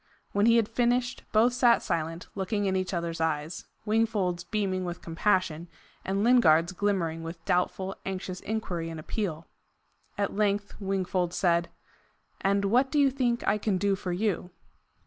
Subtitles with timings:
[0.31, 5.03] When he had finished, both sat silent, looking in each other's eyes, Wingfold's beaming with
[5.03, 5.67] compassion,
[6.03, 9.45] and Lingard's glimmering with doubtful, anxious inquiry and appeal.
[10.17, 11.69] At length Wingfold said:
[12.43, 14.49] "And what do you think I can do for you?"